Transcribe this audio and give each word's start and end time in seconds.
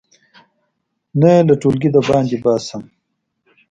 نه 1.19 1.29
یې 1.35 1.41
له 1.47 1.55
ټولګي 1.61 1.89
د 1.93 1.97
باندې 2.07 2.37
باسم. 2.43 2.83